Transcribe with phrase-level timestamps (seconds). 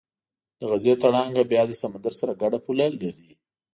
[0.59, 3.31] د غزې تړانګه بیا له سمندر سره ګډه پوله لري.